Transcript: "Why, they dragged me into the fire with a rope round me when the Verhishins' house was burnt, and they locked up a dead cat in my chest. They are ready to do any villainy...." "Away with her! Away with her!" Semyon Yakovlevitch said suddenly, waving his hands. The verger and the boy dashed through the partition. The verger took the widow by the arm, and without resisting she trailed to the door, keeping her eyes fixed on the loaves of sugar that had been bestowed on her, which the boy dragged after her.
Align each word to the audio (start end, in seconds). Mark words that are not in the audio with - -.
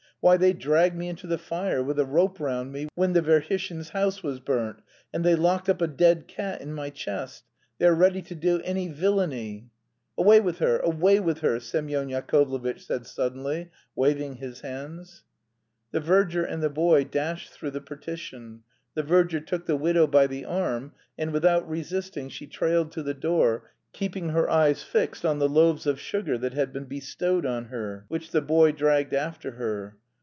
"Why, 0.23 0.37
they 0.37 0.53
dragged 0.53 0.95
me 0.95 1.09
into 1.09 1.25
the 1.25 1.39
fire 1.39 1.81
with 1.83 1.97
a 1.97 2.05
rope 2.05 2.39
round 2.39 2.71
me 2.71 2.89
when 2.93 3.13
the 3.13 3.23
Verhishins' 3.23 3.89
house 3.89 4.21
was 4.21 4.39
burnt, 4.39 4.83
and 5.11 5.23
they 5.23 5.33
locked 5.33 5.67
up 5.67 5.81
a 5.81 5.87
dead 5.87 6.27
cat 6.27 6.61
in 6.61 6.75
my 6.75 6.91
chest. 6.91 7.43
They 7.79 7.87
are 7.87 7.95
ready 7.95 8.21
to 8.21 8.35
do 8.35 8.61
any 8.63 8.87
villainy...." 8.87 9.71
"Away 10.15 10.39
with 10.39 10.59
her! 10.59 10.77
Away 10.77 11.19
with 11.19 11.39
her!" 11.39 11.59
Semyon 11.59 12.09
Yakovlevitch 12.09 12.85
said 12.85 13.07
suddenly, 13.07 13.71
waving 13.95 14.35
his 14.35 14.59
hands. 14.59 15.23
The 15.89 15.99
verger 15.99 16.43
and 16.43 16.61
the 16.61 16.69
boy 16.69 17.03
dashed 17.03 17.49
through 17.49 17.71
the 17.71 17.81
partition. 17.81 18.61
The 18.93 19.01
verger 19.01 19.39
took 19.39 19.65
the 19.65 19.75
widow 19.75 20.05
by 20.05 20.27
the 20.27 20.45
arm, 20.45 20.91
and 21.17 21.31
without 21.33 21.67
resisting 21.67 22.29
she 22.29 22.45
trailed 22.45 22.91
to 22.91 23.01
the 23.01 23.15
door, 23.15 23.71
keeping 23.91 24.29
her 24.29 24.47
eyes 24.47 24.83
fixed 24.83 25.25
on 25.25 25.39
the 25.39 25.49
loaves 25.49 25.87
of 25.87 25.99
sugar 25.99 26.37
that 26.37 26.53
had 26.53 26.71
been 26.71 26.85
bestowed 26.85 27.43
on 27.43 27.65
her, 27.65 28.05
which 28.07 28.29
the 28.29 28.41
boy 28.43 28.71
dragged 28.71 29.15
after 29.15 29.53
her. 29.53 29.97